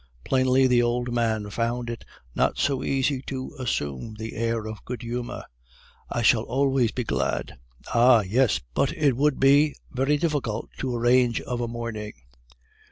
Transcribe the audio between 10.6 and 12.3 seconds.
to arrange of a morning.